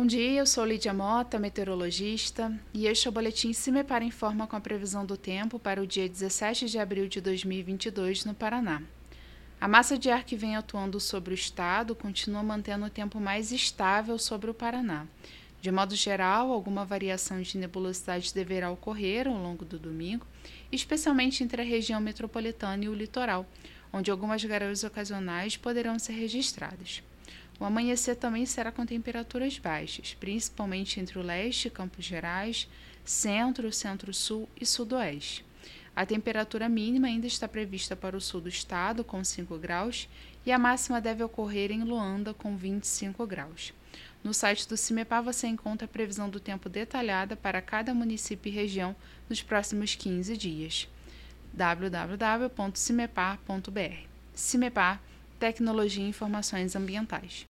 [0.00, 4.02] Bom dia, eu sou Lídia Mota, meteorologista, e este é o Boletim Se Me Para
[4.02, 8.32] Informa com a previsão do tempo para o dia 17 de abril de 2022 no
[8.32, 8.82] Paraná.
[9.60, 13.52] A massa de ar que vem atuando sobre o estado continua mantendo o tempo mais
[13.52, 15.06] estável sobre o Paraná.
[15.60, 20.26] De modo geral, alguma variação de nebulosidade deverá ocorrer ao longo do domingo,
[20.72, 23.44] especialmente entre a região metropolitana e o litoral,
[23.92, 27.02] onde algumas garoas ocasionais poderão ser registradas.
[27.60, 32.66] O amanhecer também será com temperaturas baixas, principalmente entre o leste, Campos Gerais,
[33.04, 35.44] centro, centro-sul e sudoeste.
[35.94, 40.08] A temperatura mínima ainda está prevista para o sul do estado, com 5 graus,
[40.46, 43.74] e a máxima deve ocorrer em Luanda, com 25 graus.
[44.24, 48.54] No site do CIMEPAR você encontra a previsão do tempo detalhada para cada município e
[48.54, 48.96] região
[49.28, 50.88] nos próximos 15 dias.
[51.52, 55.02] www.cimepar.br CIMEPAR
[55.38, 57.50] Tecnologia e Informações Ambientais.